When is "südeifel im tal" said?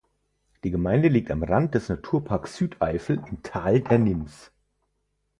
2.57-3.81